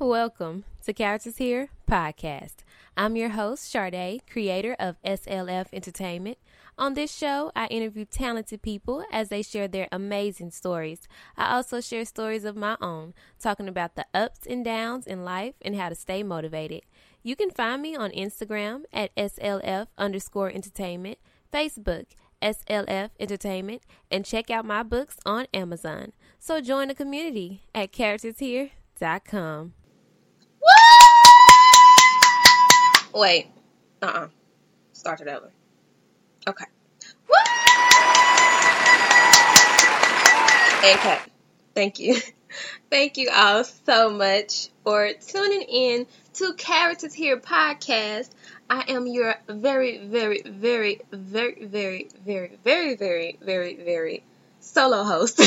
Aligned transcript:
Welcome 0.00 0.62
to 0.84 0.92
Characters 0.92 1.38
Here 1.38 1.70
podcast. 1.90 2.58
I'm 2.96 3.16
your 3.16 3.30
host, 3.30 3.68
Sade, 3.68 4.22
creator 4.30 4.76
of 4.78 4.94
SLF 5.02 5.66
Entertainment. 5.72 6.38
On 6.78 6.94
this 6.94 7.12
show, 7.12 7.50
I 7.56 7.66
interview 7.66 8.04
talented 8.04 8.62
people 8.62 9.02
as 9.10 9.28
they 9.28 9.42
share 9.42 9.66
their 9.66 9.88
amazing 9.90 10.52
stories. 10.52 11.08
I 11.36 11.52
also 11.52 11.80
share 11.80 12.04
stories 12.04 12.44
of 12.44 12.54
my 12.54 12.76
own, 12.80 13.12
talking 13.40 13.66
about 13.66 13.96
the 13.96 14.06
ups 14.14 14.46
and 14.48 14.64
downs 14.64 15.04
in 15.04 15.24
life 15.24 15.54
and 15.62 15.74
how 15.74 15.88
to 15.88 15.96
stay 15.96 16.22
motivated. 16.22 16.82
You 17.24 17.34
can 17.34 17.50
find 17.50 17.82
me 17.82 17.96
on 17.96 18.12
Instagram 18.12 18.84
at 18.92 19.12
SLF 19.16 19.88
underscore 19.98 20.52
entertainment, 20.52 21.18
Facebook 21.52 22.06
SLF 22.40 23.10
Entertainment, 23.18 23.82
and 24.12 24.24
check 24.24 24.48
out 24.48 24.64
my 24.64 24.84
books 24.84 25.16
on 25.26 25.48
Amazon. 25.52 26.12
So 26.38 26.60
join 26.60 26.86
the 26.86 26.94
community 26.94 27.62
at 27.74 27.90
charactershere.com. 27.90 29.72
Wait. 33.14 33.48
Uh 34.02 34.06
uh 34.06 34.28
Start 34.92 35.20
it 35.20 35.28
over. 35.28 35.50
Okay. 36.46 36.64
Okay. 40.84 41.18
Thank 41.74 41.98
you. 41.98 42.16
Thank 42.90 43.16
you 43.16 43.28
all 43.32 43.64
so 43.64 44.10
much 44.10 44.68
for 44.82 45.10
tuning 45.12 45.62
in 45.62 46.06
to 46.34 46.54
Characters 46.54 47.12
Here 47.12 47.36
podcast. 47.36 48.30
I 48.70 48.84
am 48.88 49.06
your 49.06 49.34
very, 49.48 49.98
very, 49.98 50.42
very, 50.42 51.00
very, 51.12 51.58
very, 51.62 52.08
very, 52.24 52.56
very, 52.64 52.96
very, 52.96 53.38
very, 53.40 53.74
very 53.76 54.22
solo 54.60 55.04
host, 55.04 55.40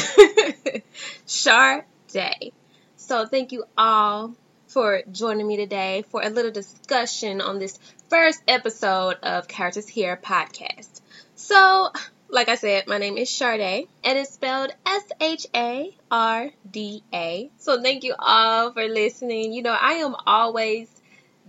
Char 1.27 1.85
Day. 2.11 2.51
So 2.97 3.25
thank 3.25 3.51
you 3.51 3.65
all 3.77 4.33
for 4.71 5.01
joining 5.11 5.45
me 5.45 5.57
today 5.57 6.05
for 6.11 6.21
a 6.21 6.29
little 6.29 6.51
discussion 6.51 7.41
on 7.41 7.59
this 7.59 7.77
first 8.09 8.41
episode 8.47 9.17
of 9.21 9.45
Characters 9.45 9.85
Here 9.85 10.15
podcast. 10.15 11.01
So, 11.35 11.91
like 12.29 12.47
I 12.47 12.55
said, 12.55 12.87
my 12.87 12.97
name 12.97 13.17
is 13.17 13.27
Sharday. 13.27 13.87
And 14.05 14.17
It 14.17 14.21
is 14.21 14.29
spelled 14.29 14.71
S 14.85 15.03
H 15.19 15.47
A 15.53 15.93
R 16.09 16.51
D 16.71 17.03
A. 17.13 17.51
So, 17.57 17.81
thank 17.81 18.05
you 18.05 18.15
all 18.17 18.71
for 18.71 18.87
listening. 18.87 19.51
You 19.51 19.61
know, 19.61 19.77
I 19.77 19.95
am 19.95 20.15
always 20.25 20.87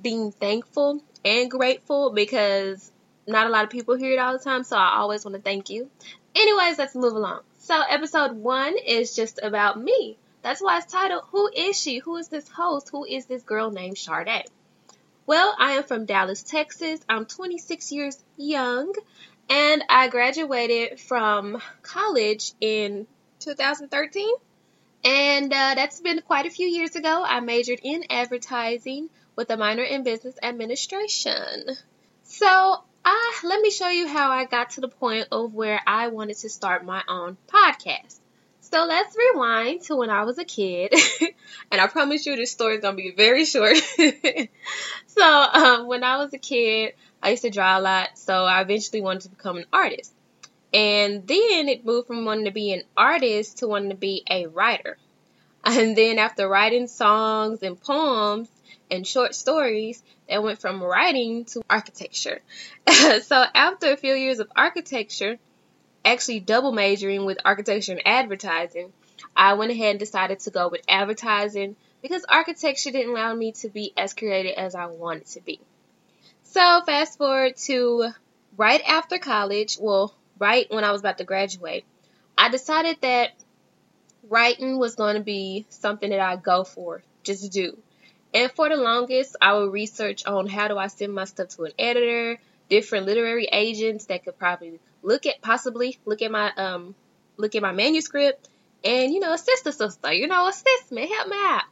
being 0.02 0.32
thankful 0.32 1.00
and 1.24 1.48
grateful 1.48 2.10
because 2.10 2.90
not 3.28 3.46
a 3.46 3.50
lot 3.50 3.62
of 3.62 3.70
people 3.70 3.94
hear 3.94 4.14
it 4.14 4.18
all 4.18 4.32
the 4.32 4.42
time, 4.42 4.64
so 4.64 4.76
I 4.76 4.96
always 4.96 5.24
want 5.24 5.36
to 5.36 5.42
thank 5.42 5.70
you. 5.70 5.88
Anyways, 6.34 6.76
let's 6.76 6.96
move 6.96 7.14
along. 7.14 7.42
So, 7.60 7.80
episode 7.88 8.32
one 8.32 8.76
is 8.84 9.14
just 9.14 9.38
about 9.40 9.80
me. 9.80 10.16
That's 10.42 10.60
why 10.60 10.78
it's 10.78 10.92
titled 10.92 11.24
Who 11.30 11.48
is 11.54 11.80
she? 11.80 11.98
Who 11.98 12.16
is 12.16 12.28
this 12.28 12.48
host? 12.48 12.90
Who 12.90 13.04
is 13.04 13.26
this 13.26 13.42
girl 13.42 13.70
named 13.70 13.96
Sharday? 13.96 14.44
Well, 15.24 15.54
I 15.58 15.72
am 15.72 15.84
from 15.84 16.04
Dallas, 16.04 16.42
Texas. 16.42 17.00
I'm 17.08 17.26
26 17.26 17.92
years 17.92 18.18
young 18.36 18.92
and 19.48 19.84
I 19.88 20.08
graduated 20.08 20.98
from 20.98 21.62
college 21.82 22.52
in 22.60 23.06
2013. 23.38 24.28
And 25.04 25.52
uh, 25.52 25.74
that's 25.74 26.00
been 26.00 26.20
quite 26.22 26.46
a 26.46 26.50
few 26.50 26.66
years 26.66 26.96
ago. 26.96 27.24
I 27.26 27.40
majored 27.40 27.80
in 27.82 28.04
advertising 28.10 29.10
with 29.36 29.50
a 29.50 29.56
minor 29.56 29.82
in 29.82 30.02
business 30.02 30.36
administration. 30.42 31.66
So, 32.24 32.82
uh, 33.04 33.32
let 33.44 33.60
me 33.60 33.70
show 33.70 33.88
you 33.88 34.06
how 34.06 34.30
I 34.30 34.44
got 34.44 34.70
to 34.70 34.80
the 34.80 34.88
point 34.88 35.28
of 35.32 35.54
where 35.54 35.80
I 35.86 36.08
wanted 36.08 36.38
to 36.38 36.48
start 36.48 36.84
my 36.84 37.02
own 37.08 37.36
podcast. 37.48 38.18
So 38.72 38.86
let's 38.86 39.14
rewind 39.14 39.82
to 39.82 39.96
when 39.96 40.08
I 40.08 40.24
was 40.24 40.38
a 40.38 40.46
kid, 40.46 40.94
and 41.70 41.78
I 41.78 41.88
promise 41.88 42.24
you 42.24 42.36
this 42.36 42.52
story 42.52 42.76
is 42.76 42.80
gonna 42.80 42.96
be 42.96 43.12
very 43.14 43.44
short. 43.44 43.76
so 45.08 45.22
um, 45.22 45.88
when 45.88 46.02
I 46.02 46.16
was 46.16 46.32
a 46.32 46.38
kid, 46.38 46.94
I 47.22 47.32
used 47.32 47.42
to 47.42 47.50
draw 47.50 47.78
a 47.78 47.82
lot, 47.82 48.16
so 48.16 48.32
I 48.46 48.62
eventually 48.62 49.02
wanted 49.02 49.24
to 49.24 49.28
become 49.28 49.58
an 49.58 49.66
artist. 49.74 50.14
And 50.72 51.26
then 51.26 51.68
it 51.68 51.84
moved 51.84 52.06
from 52.06 52.24
wanting 52.24 52.46
to 52.46 52.50
be 52.50 52.72
an 52.72 52.84
artist 52.96 53.58
to 53.58 53.68
wanting 53.68 53.90
to 53.90 53.96
be 53.96 54.24
a 54.28 54.46
writer. 54.46 54.96
And 55.64 55.94
then 55.94 56.18
after 56.18 56.48
writing 56.48 56.88
songs 56.88 57.62
and 57.62 57.80
poems 57.80 58.48
and 58.90 59.06
short 59.06 59.34
stories, 59.34 60.02
that 60.28 60.42
went 60.42 60.60
from 60.60 60.82
writing 60.82 61.44
to 61.44 61.62
architecture. 61.70 62.40
so 62.88 63.44
after 63.54 63.92
a 63.92 63.96
few 63.96 64.14
years 64.14 64.40
of 64.40 64.50
architecture, 64.56 65.38
actually 66.04 66.40
double 66.40 66.72
majoring 66.72 67.24
with 67.24 67.38
architecture 67.44 67.92
and 67.92 68.06
advertising, 68.06 68.92
I 69.36 69.54
went 69.54 69.72
ahead 69.72 69.90
and 69.90 69.98
decided 70.00 70.40
to 70.40 70.50
go 70.50 70.68
with 70.68 70.82
advertising 70.88 71.76
because 72.02 72.24
architecture 72.28 72.90
didn't 72.90 73.12
allow 73.12 73.34
me 73.34 73.52
to 73.52 73.68
be 73.68 73.92
as 73.96 74.12
creative 74.12 74.54
as 74.56 74.74
I 74.74 74.86
wanted 74.86 75.26
to 75.26 75.40
be. 75.40 75.60
So 76.44 76.82
fast 76.84 77.18
forward 77.18 77.56
to 77.68 78.10
right 78.56 78.82
after 78.86 79.18
college, 79.18 79.78
well, 79.80 80.14
right 80.38 80.66
when 80.70 80.84
I 80.84 80.90
was 80.90 81.00
about 81.00 81.18
to 81.18 81.24
graduate, 81.24 81.84
I 82.36 82.48
decided 82.48 82.98
that 83.00 83.30
writing 84.28 84.78
was 84.78 84.96
going 84.96 85.14
to 85.14 85.22
be 85.22 85.66
something 85.68 86.10
that 86.10 86.20
I 86.20 86.36
go 86.36 86.64
for, 86.64 87.02
just 87.22 87.52
do. 87.52 87.78
And 88.34 88.50
for 88.50 88.68
the 88.68 88.76
longest, 88.76 89.36
I 89.40 89.54
would 89.54 89.72
research 89.72 90.24
on 90.26 90.46
how 90.46 90.68
do 90.68 90.78
I 90.78 90.86
send 90.86 91.14
my 91.14 91.24
stuff 91.24 91.48
to 91.50 91.64
an 91.64 91.72
editor, 91.78 92.38
different 92.68 93.06
literary 93.06 93.46
agents 93.52 94.06
that 94.06 94.24
could 94.24 94.38
probably 94.38 94.80
look 95.02 95.26
at 95.26 95.40
possibly 95.42 95.98
look 96.04 96.22
at 96.22 96.30
my 96.30 96.52
um 96.56 96.94
look 97.36 97.54
at 97.54 97.62
my 97.62 97.72
manuscript 97.72 98.48
and 98.84 99.12
you 99.12 99.20
know 99.20 99.32
assist 99.32 99.64
the 99.64 99.72
sister 99.72 100.12
you 100.12 100.26
know 100.26 100.48
assist 100.48 100.90
me 100.90 101.08
help 101.08 101.28
me 101.28 101.36
out. 101.36 101.62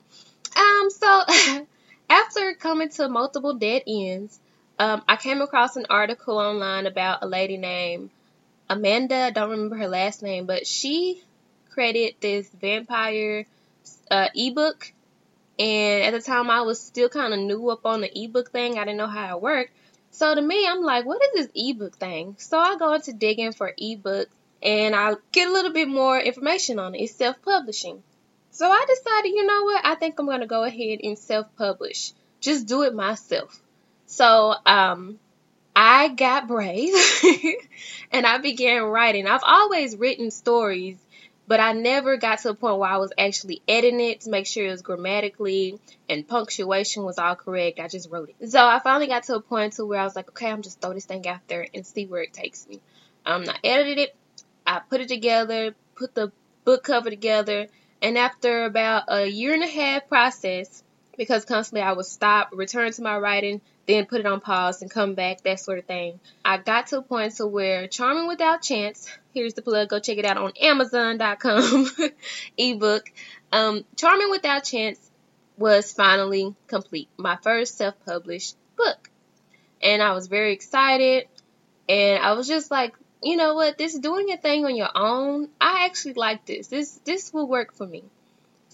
Um 0.56 0.90
so 0.90 1.66
after 2.10 2.54
coming 2.54 2.88
to 2.90 3.08
multiple 3.08 3.54
dead 3.54 3.82
ends 3.86 4.38
um 4.78 5.02
i 5.08 5.16
came 5.16 5.40
across 5.40 5.76
an 5.76 5.86
article 5.88 6.38
online 6.38 6.86
about 6.86 7.22
a 7.22 7.26
lady 7.26 7.56
named 7.56 8.10
amanda 8.68 9.14
i 9.14 9.30
don't 9.30 9.50
remember 9.50 9.76
her 9.76 9.88
last 9.88 10.22
name 10.22 10.46
but 10.46 10.66
she 10.66 11.22
created 11.70 12.14
this 12.20 12.48
vampire 12.50 13.46
uh, 14.10 14.28
ebook. 14.34 14.92
And 15.58 16.04
at 16.04 16.12
the 16.12 16.22
time 16.22 16.50
i 16.50 16.62
was 16.62 16.80
still 16.80 17.08
kind 17.08 17.34
of 17.34 17.40
new 17.40 17.68
up 17.68 17.84
on 17.84 18.00
the 18.00 18.18
ebook 18.18 18.50
thing. 18.50 18.78
I 18.78 18.84
didn't 18.84 18.96
know 18.96 19.06
how 19.06 19.36
it 19.36 19.42
worked 19.42 19.72
so 20.10 20.34
to 20.34 20.42
me, 20.42 20.66
I'm 20.66 20.82
like, 20.82 21.06
what 21.06 21.22
is 21.22 21.46
this 21.46 21.52
ebook 21.54 21.96
thing? 21.96 22.36
So 22.38 22.58
I 22.58 22.76
go 22.76 22.92
into 22.92 23.12
digging 23.12 23.52
for 23.52 23.72
ebooks 23.80 24.26
and 24.62 24.94
I 24.94 25.14
get 25.32 25.48
a 25.48 25.52
little 25.52 25.72
bit 25.72 25.88
more 25.88 26.18
information 26.18 26.78
on 26.78 26.94
it. 26.94 27.02
It's 27.02 27.14
self 27.14 27.40
publishing. 27.42 28.02
So 28.50 28.68
I 28.70 28.84
decided, 28.88 29.28
you 29.28 29.46
know 29.46 29.64
what? 29.64 29.86
I 29.86 29.94
think 29.94 30.18
I'm 30.18 30.26
going 30.26 30.40
to 30.40 30.46
go 30.46 30.64
ahead 30.64 31.00
and 31.02 31.18
self 31.18 31.46
publish. 31.56 32.12
Just 32.40 32.66
do 32.66 32.82
it 32.82 32.94
myself. 32.94 33.60
So, 34.06 34.54
um, 34.66 35.18
I 35.74 36.08
got 36.08 36.48
brave 36.48 36.92
and 38.12 38.26
I 38.26 38.38
began 38.38 38.82
writing. 38.82 39.26
I've 39.26 39.44
always 39.44 39.96
written 39.96 40.30
stories 40.30 40.98
but 41.50 41.58
I 41.58 41.72
never 41.72 42.16
got 42.16 42.38
to 42.42 42.50
a 42.50 42.54
point 42.54 42.78
where 42.78 42.88
I 42.88 42.98
was 42.98 43.12
actually 43.18 43.60
editing 43.66 43.98
it 43.98 44.20
to 44.20 44.30
make 44.30 44.46
sure 44.46 44.66
it 44.66 44.70
was 44.70 44.82
grammatically 44.82 45.80
and 46.08 46.26
punctuation 46.26 47.02
was 47.02 47.18
all 47.18 47.34
correct. 47.34 47.80
I 47.80 47.88
just 47.88 48.08
wrote 48.08 48.32
it. 48.38 48.52
So 48.52 48.64
I 48.64 48.78
finally 48.78 49.08
got 49.08 49.24
to 49.24 49.34
a 49.34 49.40
point 49.40 49.72
to 49.72 49.84
where 49.84 49.98
I 49.98 50.04
was 50.04 50.14
like, 50.14 50.28
okay, 50.28 50.48
I'm 50.48 50.62
just 50.62 50.80
throw 50.80 50.92
this 50.92 51.06
thing 51.06 51.26
out 51.26 51.40
there 51.48 51.66
and 51.74 51.84
see 51.84 52.06
where 52.06 52.22
it 52.22 52.32
takes 52.32 52.68
me. 52.68 52.78
Um, 53.26 53.46
I 53.48 53.56
edited 53.64 53.98
it, 53.98 54.16
I 54.64 54.78
put 54.78 55.00
it 55.00 55.08
together, 55.08 55.74
put 55.96 56.14
the 56.14 56.30
book 56.64 56.84
cover 56.84 57.10
together, 57.10 57.66
and 58.00 58.16
after 58.16 58.64
about 58.64 59.06
a 59.08 59.26
year 59.26 59.52
and 59.52 59.64
a 59.64 59.66
half 59.66 60.08
process, 60.08 60.84
because 61.18 61.44
constantly 61.44 61.82
I 61.82 61.94
would 61.94 62.06
stop, 62.06 62.50
return 62.52 62.92
to 62.92 63.02
my 63.02 63.18
writing, 63.18 63.60
then 63.86 64.06
put 64.06 64.20
it 64.20 64.26
on 64.26 64.40
pause 64.40 64.82
and 64.82 64.90
come 64.90 65.14
back, 65.14 65.42
that 65.42 65.60
sort 65.60 65.78
of 65.78 65.84
thing. 65.84 66.20
I 66.44 66.58
got 66.58 66.88
to 66.88 66.98
a 66.98 67.02
point 67.02 67.36
to 67.36 67.46
where 67.46 67.86
Charming 67.88 68.28
Without 68.28 68.62
Chance, 68.62 69.10
here's 69.32 69.54
the 69.54 69.62
plug, 69.62 69.88
go 69.88 69.98
check 69.98 70.18
it 70.18 70.24
out 70.24 70.36
on 70.36 70.52
Amazon.com 70.60 71.90
ebook. 72.56 73.10
Um, 73.52 73.84
Charming 73.96 74.30
Without 74.30 74.64
Chance 74.64 74.98
was 75.56 75.92
finally 75.92 76.54
complete. 76.66 77.08
My 77.16 77.36
first 77.36 77.76
self-published 77.76 78.56
book. 78.76 79.10
And 79.82 80.02
I 80.02 80.12
was 80.12 80.26
very 80.26 80.52
excited. 80.52 81.26
And 81.88 82.22
I 82.22 82.32
was 82.32 82.46
just 82.46 82.70
like, 82.70 82.94
you 83.22 83.36
know 83.36 83.54
what, 83.54 83.76
this 83.76 83.98
doing 83.98 84.32
a 84.32 84.36
thing 84.36 84.64
on 84.64 84.76
your 84.76 84.90
own, 84.94 85.48
I 85.60 85.84
actually 85.84 86.14
like 86.14 86.46
this. 86.46 86.68
This 86.68 87.00
this 87.04 87.32
will 87.32 87.46
work 87.46 87.74
for 87.74 87.86
me. 87.86 88.04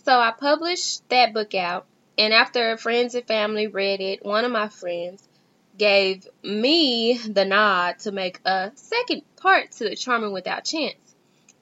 So 0.05 0.12
I 0.12 0.31
published 0.31 1.09
that 1.09 1.35
book 1.35 1.55
out 1.55 1.87
and 2.18 2.32
after 2.32 2.76
friends 2.76 3.14
and 3.14 3.26
family 3.26 3.66
read 3.66 4.00
it, 4.00 4.24
one 4.24 4.44
of 4.44 4.52
my 4.52 4.68
friends 4.68 5.28
gave 5.76 6.26
me 6.42 7.18
the 7.18 7.44
nod 7.44 7.98
to 8.00 8.12
make 8.12 8.40
a 8.44 8.72
second 8.74 9.22
part 9.36 9.72
to 9.72 9.84
the 9.84 9.96
Charming 9.96 10.32
Without 10.32 10.64
Chance. 10.64 10.94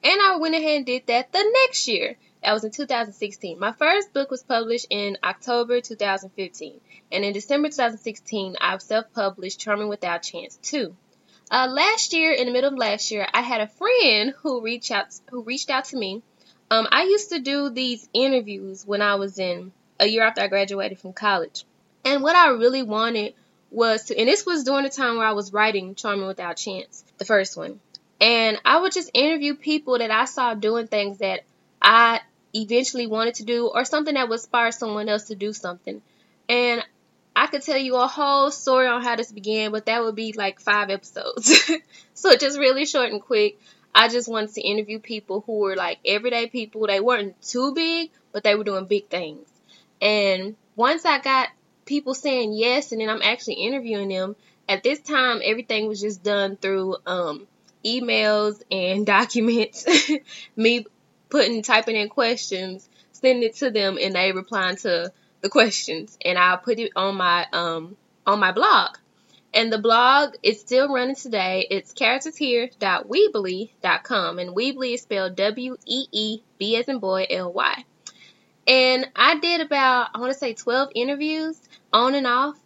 And 0.03 0.21
I 0.21 0.37
went 0.37 0.55
ahead 0.55 0.77
and 0.77 0.85
did 0.85 1.07
that 1.07 1.31
the 1.31 1.43
next 1.63 1.87
year. 1.87 2.15
That 2.43 2.53
was 2.53 2.63
in 2.63 2.71
2016. 2.71 3.59
My 3.59 3.71
first 3.71 4.13
book 4.13 4.29
was 4.29 4.43
published 4.43 4.85
in 4.91 5.17
October 5.23 5.81
2015. 5.81 6.79
And 7.11 7.25
in 7.25 7.33
December 7.33 7.69
2016, 7.69 8.55
I've 8.61 8.83
self 8.83 9.11
published 9.13 9.59
Charming 9.59 9.89
Without 9.89 10.21
Chance 10.21 10.57
2. 10.61 10.95
Uh, 11.49 11.67
last 11.71 12.13
year, 12.13 12.31
in 12.31 12.45
the 12.45 12.53
middle 12.53 12.71
of 12.71 12.77
last 12.77 13.11
year, 13.11 13.27
I 13.33 13.41
had 13.41 13.61
a 13.61 13.67
friend 13.67 14.33
who 14.41 14.61
reached 14.61 14.91
out 14.91 15.07
who 15.31 15.43
reached 15.43 15.69
out 15.69 15.85
to 15.85 15.97
me. 15.97 16.21
Um, 16.69 16.87
I 16.91 17.03
used 17.03 17.29
to 17.29 17.39
do 17.39 17.69
these 17.69 18.07
interviews 18.13 18.85
when 18.85 19.01
I 19.01 19.15
was 19.15 19.37
in 19.39 19.71
a 19.99 20.05
year 20.05 20.23
after 20.23 20.41
I 20.41 20.47
graduated 20.47 20.99
from 20.99 21.13
college. 21.13 21.65
And 22.03 22.21
what 22.21 22.35
I 22.35 22.49
really 22.49 22.83
wanted 22.83 23.33
was 23.71 24.05
to, 24.05 24.17
and 24.17 24.27
this 24.27 24.45
was 24.45 24.63
during 24.63 24.83
the 24.83 24.89
time 24.89 25.17
where 25.17 25.27
I 25.27 25.33
was 25.33 25.53
writing 25.53 25.95
Charming 25.95 26.27
Without 26.27 26.57
Chance, 26.57 27.03
the 27.17 27.25
first 27.25 27.57
one. 27.57 27.79
And 28.21 28.59
I 28.63 28.79
would 28.79 28.93
just 28.93 29.11
interview 29.13 29.55
people 29.55 29.97
that 29.97 30.11
I 30.11 30.25
saw 30.25 30.53
doing 30.53 30.87
things 30.87 31.17
that 31.17 31.41
I 31.81 32.21
eventually 32.53 33.07
wanted 33.07 33.35
to 33.35 33.43
do 33.43 33.67
or 33.67 33.83
something 33.83 34.13
that 34.13 34.29
would 34.29 34.39
inspire 34.39 34.71
someone 34.71 35.09
else 35.09 35.25
to 35.25 35.35
do 35.35 35.51
something. 35.51 36.01
And 36.47 36.83
I 37.35 37.47
could 37.47 37.63
tell 37.63 37.77
you 37.77 37.97
a 37.97 38.07
whole 38.07 38.49
story 38.49 38.87
on 38.87 39.03
how 39.03 39.17
this 39.17 39.31
began, 39.31 39.71
but 39.71 39.87
that 39.87 40.01
would 40.03 40.15
be 40.15 40.31
like 40.31 40.61
five 40.61 40.89
episodes. 40.89 41.69
so 42.13 42.35
just 42.37 42.57
really 42.57 42.85
short 42.85 43.11
and 43.11 43.21
quick. 43.21 43.59
I 43.93 44.07
just 44.07 44.29
wanted 44.29 44.53
to 44.53 44.61
interview 44.61 44.99
people 44.99 45.43
who 45.45 45.59
were 45.59 45.75
like 45.75 45.99
everyday 46.05 46.47
people. 46.47 46.87
They 46.87 47.01
weren't 47.01 47.41
too 47.41 47.73
big, 47.73 48.11
but 48.31 48.43
they 48.43 48.55
were 48.55 48.63
doing 48.63 48.85
big 48.85 49.07
things. 49.09 49.47
And 50.01 50.55
once 50.75 51.05
I 51.05 51.19
got 51.19 51.49
people 51.85 52.13
saying 52.13 52.53
yes, 52.53 52.91
and 52.91 53.01
then 53.01 53.09
I'm 53.09 53.21
actually 53.21 53.55
interviewing 53.55 54.09
them, 54.09 54.35
at 54.67 54.83
this 54.83 54.99
time 54.99 55.41
everything 55.43 55.87
was 55.87 56.01
just 56.01 56.23
done 56.23 56.57
through 56.57 56.97
um, 57.05 57.47
emails 57.85 58.61
and 58.71 59.05
documents. 59.15 59.85
Me 60.55 60.87
putting 61.29 61.61
typing 61.61 61.95
in 61.95 62.09
questions, 62.09 62.89
sending 63.11 63.43
it 63.43 63.57
to 63.57 63.69
them, 63.71 63.97
and 64.01 64.15
they 64.15 64.31
replying 64.31 64.77
to 64.77 65.11
the 65.41 65.49
questions, 65.49 66.17
and 66.23 66.37
I'll 66.37 66.57
put 66.57 66.79
it 66.79 66.93
on 66.95 67.15
my 67.15 67.45
um 67.53 67.97
on 68.25 68.39
my 68.39 68.51
blog. 68.51 68.97
And 69.53 69.71
the 69.71 69.77
blog 69.77 70.33
is 70.43 70.59
still 70.59 70.93
running 70.93 71.15
today. 71.15 71.65
It's 71.69 71.93
charactershere.weebly.com, 71.93 74.39
and 74.39 74.55
Weebly 74.55 74.95
is 74.95 75.03
spelled 75.03 75.37
W 75.37 75.77
E 75.85 76.07
E 76.11 76.41
B 76.57 76.75
as 76.75 76.89
in 76.89 76.99
boy 76.99 77.25
L 77.29 77.53
Y. 77.53 77.85
And 78.67 79.09
I 79.15 79.39
did 79.39 79.61
about 79.61 80.09
I 80.13 80.19
want 80.19 80.33
to 80.33 80.39
say 80.39 80.53
12 80.53 80.89
interviews 80.95 81.59
on 81.93 82.15
and 82.15 82.27
off. 82.27 82.57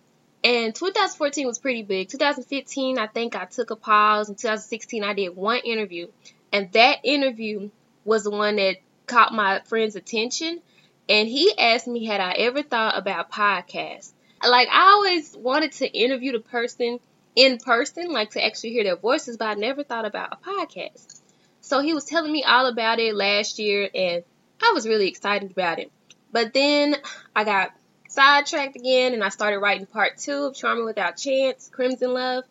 And 0.41 0.73
2014 0.73 1.47
was 1.47 1.59
pretty 1.59 1.83
big. 1.83 2.07
2015, 2.07 2.97
I 2.97 3.07
think 3.07 3.35
I 3.35 3.43
took 3.43 3.71
a 3.71 3.75
pause. 3.75 4.29
In 4.29 4.35
2016, 4.35 5.03
I 5.03 5.13
did 5.13 5.35
one 5.35 5.59
interview. 5.59 6.07
And 6.53 6.71
that 6.71 6.99
interview 7.03 7.69
was 8.05 8.23
the 8.23 8.31
one 8.31 8.55
that 8.55 8.77
caught 9.05 9.33
my 9.33 9.59
friend's 9.65 9.95
attention 9.95 10.61
and 11.09 11.27
he 11.27 11.51
asked 11.57 11.87
me 11.87 12.05
had 12.05 12.21
I 12.21 12.33
ever 12.33 12.61
thought 12.61 12.97
about 12.97 13.31
podcasts. 13.31 14.13
Like 14.47 14.69
I 14.71 14.91
always 14.91 15.35
wanted 15.35 15.71
to 15.73 15.87
interview 15.87 16.33
the 16.33 16.39
person 16.39 16.99
in 17.35 17.57
person, 17.57 18.11
like 18.11 18.31
to 18.31 18.45
actually 18.45 18.71
hear 18.71 18.83
their 18.83 18.95
voices, 18.95 19.35
but 19.35 19.47
I 19.47 19.53
never 19.55 19.83
thought 19.83 20.05
about 20.05 20.33
a 20.33 20.37
podcast. 20.37 21.19
So 21.61 21.81
he 21.81 21.93
was 21.93 22.05
telling 22.05 22.31
me 22.31 22.43
all 22.43 22.67
about 22.67 22.99
it 22.99 23.15
last 23.15 23.59
year 23.59 23.89
and 23.93 24.23
I 24.61 24.71
was 24.73 24.87
really 24.87 25.07
excited 25.07 25.51
about 25.51 25.79
it. 25.79 25.91
But 26.31 26.53
then 26.53 26.95
I 27.35 27.43
got 27.43 27.71
sidetracked 28.07 28.75
again 28.75 29.13
and 29.13 29.23
I 29.23 29.29
started 29.29 29.59
writing 29.59 29.85
part 29.85 30.17
two 30.17 30.45
of 30.45 30.55
Charming 30.55 30.85
Without 30.85 31.17
Chance, 31.17 31.69
Crimson 31.71 32.13
Love. 32.13 32.43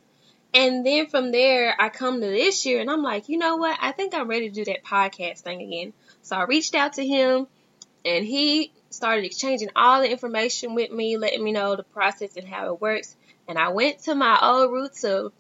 And 0.54 0.84
then 0.84 1.08
from 1.08 1.30
there, 1.30 1.74
I 1.78 1.90
come 1.90 2.20
to 2.20 2.26
this 2.26 2.64
year 2.64 2.80
and 2.80 2.90
I'm 2.90 3.02
like, 3.02 3.28
you 3.28 3.38
know 3.38 3.56
what? 3.56 3.78
I 3.80 3.92
think 3.92 4.14
I'm 4.14 4.28
ready 4.28 4.48
to 4.48 4.54
do 4.54 4.64
that 4.64 4.84
podcast 4.84 5.40
thing 5.40 5.60
again. 5.60 5.92
So 6.22 6.36
I 6.36 6.44
reached 6.44 6.74
out 6.74 6.94
to 6.94 7.06
him 7.06 7.46
and 8.04 8.24
he 8.24 8.72
started 8.90 9.24
exchanging 9.24 9.68
all 9.76 10.00
the 10.00 10.10
information 10.10 10.74
with 10.74 10.90
me, 10.90 11.18
letting 11.18 11.44
me 11.44 11.52
know 11.52 11.76
the 11.76 11.82
process 11.82 12.36
and 12.36 12.48
how 12.48 12.72
it 12.72 12.80
works. 12.80 13.14
And 13.46 13.58
I 13.58 13.68
went 13.68 14.00
to 14.04 14.14
my 14.14 14.38
old 14.40 14.72
roots 14.72 15.04
of 15.04 15.32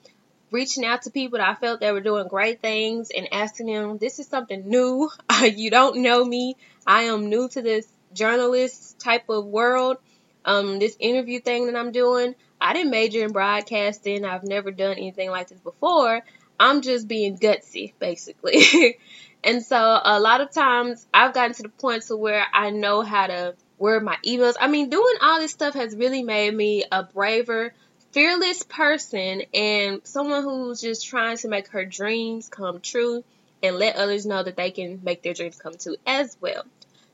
reaching 0.50 0.84
out 0.84 1.02
to 1.02 1.10
people 1.10 1.38
that 1.38 1.48
I 1.48 1.54
felt 1.54 1.80
they 1.80 1.92
were 1.92 2.00
doing 2.00 2.28
great 2.28 2.60
things 2.60 3.10
and 3.14 3.28
asking 3.32 3.66
them, 3.66 3.98
this 3.98 4.18
is 4.18 4.26
something 4.26 4.68
new. 4.68 5.10
you 5.42 5.70
don't 5.70 6.02
know 6.02 6.24
me. 6.24 6.56
I 6.86 7.02
am 7.04 7.28
new 7.28 7.48
to 7.50 7.62
this 7.62 7.86
journalist 8.12 8.98
type 8.98 9.28
of 9.28 9.46
world. 9.46 9.98
Um, 10.44 10.78
this 10.78 10.96
interview 10.98 11.40
thing 11.40 11.66
that 11.66 11.76
I'm 11.76 11.92
doing. 11.92 12.34
I 12.60 12.72
didn't 12.72 12.90
major 12.90 13.24
in 13.24 13.32
broadcasting. 13.32 14.24
I've 14.24 14.44
never 14.44 14.70
done 14.70 14.92
anything 14.92 15.30
like 15.30 15.48
this 15.48 15.60
before. 15.60 16.22
I'm 16.58 16.82
just 16.82 17.06
being 17.06 17.38
gutsy, 17.38 17.92
basically. 17.98 18.96
And 19.44 19.64
so 19.64 19.76
a 19.76 20.18
lot 20.18 20.40
of 20.40 20.50
times 20.50 21.06
I've 21.14 21.32
gotten 21.32 21.54
to 21.54 21.62
the 21.62 21.68
point 21.68 22.02
to 22.04 22.16
where 22.16 22.44
I 22.52 22.70
know 22.70 23.02
how 23.02 23.28
to 23.28 23.54
word 23.78 24.02
my 24.02 24.16
emails. 24.26 24.54
I 24.60 24.66
mean, 24.66 24.90
doing 24.90 25.14
all 25.22 25.38
this 25.38 25.52
stuff 25.52 25.74
has 25.74 25.94
really 25.94 26.22
made 26.22 26.54
me 26.54 26.84
a 26.90 27.04
braver, 27.04 27.72
fearless 28.18 28.64
person 28.64 29.42
and 29.54 30.00
someone 30.02 30.42
who's 30.42 30.80
just 30.80 31.06
trying 31.06 31.36
to 31.36 31.46
make 31.46 31.68
her 31.68 31.84
dreams 31.84 32.48
come 32.48 32.80
true 32.80 33.22
and 33.62 33.76
let 33.76 33.94
others 33.94 34.26
know 34.26 34.42
that 34.42 34.56
they 34.56 34.72
can 34.72 34.98
make 35.04 35.22
their 35.22 35.34
dreams 35.34 35.56
come 35.56 35.74
true 35.76 35.94
as 36.04 36.36
well. 36.40 36.64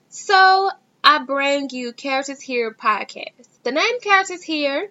So 0.08 0.70
I 1.04 1.18
bring 1.18 1.68
you 1.68 1.92
Characters 1.92 2.40
Here 2.40 2.72
podcast. 2.72 3.46
The 3.64 3.72
name 3.72 4.00
Characters 4.00 4.42
Here, 4.42 4.90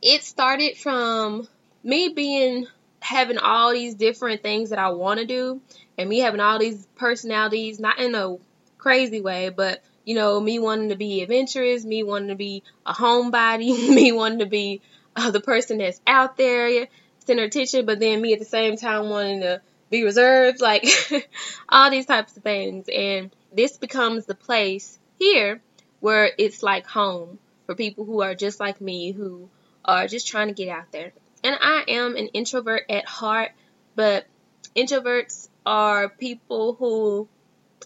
it 0.00 0.22
started 0.22 0.76
from 0.76 1.48
me 1.82 2.10
being 2.10 2.68
having 3.00 3.38
all 3.38 3.72
these 3.72 3.96
different 3.96 4.44
things 4.44 4.70
that 4.70 4.78
I 4.78 4.90
want 4.90 5.18
to 5.18 5.26
do 5.26 5.60
and 5.98 6.08
me 6.08 6.20
having 6.20 6.38
all 6.38 6.60
these 6.60 6.86
personalities, 6.94 7.80
not 7.80 7.98
in 7.98 8.14
a 8.14 8.36
crazy 8.78 9.20
way, 9.20 9.48
but 9.48 9.82
you 10.04 10.14
know, 10.14 10.40
me 10.40 10.60
wanting 10.60 10.90
to 10.90 10.96
be 10.96 11.20
adventurous, 11.20 11.84
me 11.84 12.04
wanting 12.04 12.28
to 12.28 12.36
be 12.36 12.62
a 12.86 12.92
homebody, 12.92 13.88
me 13.92 14.12
wanting 14.12 14.38
to 14.38 14.46
be 14.46 14.82
uh, 15.16 15.30
the 15.30 15.40
person 15.40 15.78
that's 15.78 16.00
out 16.06 16.36
there, 16.36 16.88
center 17.26 17.44
attention, 17.44 17.86
but 17.86 17.98
then 17.98 18.20
me 18.20 18.32
at 18.32 18.38
the 18.38 18.44
same 18.44 18.76
time 18.76 19.08
wanting 19.08 19.40
to 19.40 19.60
be 19.90 20.04
reserved, 20.04 20.60
like 20.60 20.86
all 21.68 21.90
these 21.90 22.06
types 22.06 22.36
of 22.36 22.42
things. 22.42 22.88
And 22.88 23.30
this 23.52 23.76
becomes 23.76 24.26
the 24.26 24.34
place 24.34 24.98
here 25.18 25.60
where 26.00 26.30
it's 26.38 26.62
like 26.62 26.86
home 26.86 27.38
for 27.66 27.74
people 27.74 28.04
who 28.04 28.22
are 28.22 28.34
just 28.34 28.60
like 28.60 28.80
me, 28.80 29.12
who 29.12 29.48
are 29.84 30.06
just 30.06 30.28
trying 30.28 30.48
to 30.48 30.54
get 30.54 30.68
out 30.68 30.90
there. 30.92 31.12
And 31.44 31.56
I 31.60 31.84
am 31.88 32.16
an 32.16 32.28
introvert 32.28 32.84
at 32.88 33.06
heart, 33.06 33.52
but 33.94 34.26
introverts 34.74 35.48
are 35.64 36.08
people 36.08 36.74
who 36.74 37.28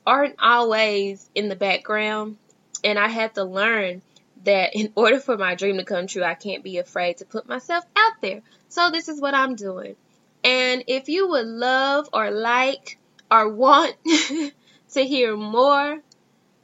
aren't 0.07 0.37
always 0.41 1.29
in 1.35 1.49
the 1.49 1.57
background. 1.57 2.37
And 2.85 2.99
I 2.99 3.09
had 3.09 3.35
to 3.37 3.45
learn 3.45 4.03
that 4.45 4.75
in 4.75 4.93
order 4.97 5.21
for 5.21 5.37
my 5.37 5.55
dream 5.55 5.79
to 5.79 5.85
come 5.85 6.07
true, 6.07 6.25
I 6.25 6.35
can't 6.35 6.65
be 6.65 6.79
afraid 6.79 7.19
to 7.19 7.25
put 7.25 7.49
myself 7.49 7.85
out 7.97 8.13
there. 8.21 8.43
So 8.69 8.91
this 8.91 9.09
is 9.09 9.21
what 9.21 9.35
I'm 9.35 9.55
doing. 9.55 9.97
And 10.45 10.85
if 10.87 11.09
you 11.09 11.29
would 11.29 11.47
love 11.47 12.09
or 12.13 12.31
like 12.31 12.99
or 13.31 13.49
want 13.49 13.95
to 14.05 15.05
hear 15.05 15.37
more 15.37 16.01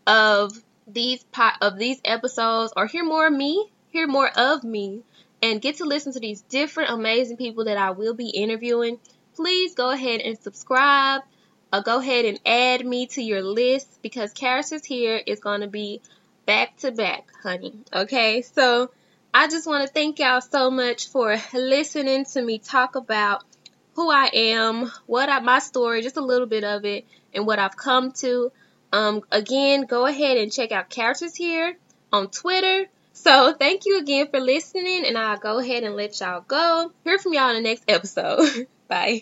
of 0.07 0.53
these 0.87 1.23
po- 1.25 1.51
of 1.61 1.79
these 1.79 2.01
episodes 2.05 2.73
or 2.77 2.87
hear 2.87 3.05
more 3.05 3.27
of 3.27 3.33
me, 3.33 3.71
hear 3.91 4.07
more 4.07 4.29
of 4.29 4.65
me 4.65 5.03
and 5.43 5.61
get 5.61 5.77
to 5.77 5.85
listen 5.85 6.13
to 6.13 6.21
these 6.21 6.43
different 6.43 6.91
amazing 6.91 7.37
people 7.37 7.65
that 7.65 7.79
I 7.79 7.91
will 7.91 8.15
be 8.15 8.29
interviewing, 8.29 8.99
please 9.35 9.75
go 9.75 9.91
ahead 9.91 10.21
and 10.21 10.39
subscribe. 10.39 11.23
Uh, 11.71 11.81
go 11.81 12.01
ahead 12.01 12.25
and 12.25 12.41
add 12.47 12.85
me 12.85 13.07
to 13.07 13.23
your 13.23 13.43
list 13.43 14.01
because 14.03 14.33
Karis 14.33 14.35
Characters 14.35 14.85
Here 14.85 15.21
is 15.27 15.41
going 15.41 15.61
to 15.61 15.69
be 15.69 16.01
back 16.49 16.75
to 16.79 16.91
back, 16.91 17.29
honey. 17.43 17.75
Okay, 17.93 18.41
so 18.41 18.91
I 19.35 19.49
just 19.49 19.67
want 19.67 19.87
to 19.87 19.93
thank 19.93 20.19
y'all 20.19 20.41
so 20.41 20.71
much 20.71 21.09
for 21.09 21.37
listening 21.53 22.25
to 22.25 22.41
me 22.41 22.59
talk 22.59 22.97
about 22.97 23.45
who 23.93 24.11
I 24.11 24.31
am, 24.33 24.91
what 25.05 25.29
I, 25.29 25.41
my 25.41 25.59
story, 25.59 26.01
just 26.01 26.17
a 26.17 26.23
little 26.23 26.47
bit 26.47 26.65
of 26.65 26.87
it, 26.87 27.05
and 27.35 27.47
what 27.47 27.59
I've 27.59 27.77
come 27.77 28.13
to. 28.23 28.51
Um, 28.95 29.21
again, 29.31 29.85
go 29.85 30.07
ahead 30.07 30.39
and 30.39 30.51
check 30.51 30.73
out 30.73 30.89
Characters 30.89 31.37
Here 31.37 31.77
on 32.15 32.29
Twitter. 32.29 32.87
So 33.13 33.53
thank 33.53 33.85
you 33.85 33.99
again 33.99 34.29
for 34.31 34.41
listening, 34.41 35.05
and 35.05 35.19
I'll 35.19 35.37
go 35.37 35.59
ahead 35.59 35.83
and 35.83 35.97
let 35.97 36.19
y'all 36.19 36.41
go. 36.41 36.91
Hear 37.05 37.19
from 37.19 37.35
y'all 37.35 37.51
in 37.51 37.57
the 37.57 37.69
next 37.69 37.85
episode. 37.89 38.67
Bye. 38.89 39.21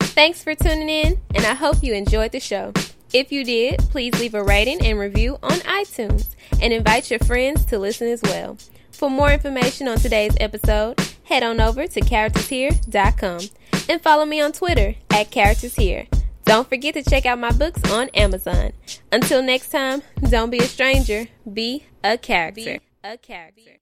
Thanks 0.00 0.42
for 0.42 0.54
tuning 0.54 0.88
in, 0.88 1.20
and 1.34 1.44
I 1.44 1.52
hope 1.52 1.82
you 1.82 1.92
enjoyed 1.92 2.32
the 2.32 2.40
show. 2.40 2.72
If 3.12 3.32
you 3.32 3.44
did, 3.44 3.80
please 3.90 4.18
leave 4.20 4.34
a 4.34 4.42
rating 4.42 4.86
and 4.86 4.98
review 4.98 5.38
on 5.42 5.58
iTunes 5.60 6.28
and 6.62 6.72
invite 6.72 7.10
your 7.10 7.18
friends 7.20 7.64
to 7.66 7.78
listen 7.78 8.06
as 8.06 8.22
well. 8.22 8.56
For 8.92 9.10
more 9.10 9.32
information 9.32 9.88
on 9.88 9.98
today's 9.98 10.36
episode, 10.38 11.00
head 11.24 11.42
on 11.42 11.60
over 11.60 11.88
to 11.88 12.00
charactershere.com 12.00 13.40
and 13.88 14.00
follow 14.00 14.24
me 14.24 14.40
on 14.40 14.52
Twitter 14.52 14.94
at 15.10 15.30
charactershere. 15.30 16.06
Don't 16.44 16.68
forget 16.68 16.94
to 16.94 17.02
check 17.02 17.26
out 17.26 17.38
my 17.38 17.50
books 17.50 17.82
on 17.90 18.10
Amazon. 18.10 18.72
Until 19.10 19.42
next 19.42 19.70
time, 19.70 20.02
don't 20.28 20.50
be 20.50 20.58
a 20.58 20.64
stranger, 20.64 21.26
be 21.52 21.86
a 22.04 22.16
character. 22.16 22.78
Be 22.78 22.80
a 23.02 23.16
character. 23.16 23.79